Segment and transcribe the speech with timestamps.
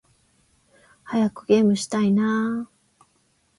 [1.03, 2.23] 早くゲームしたいな〜〜〜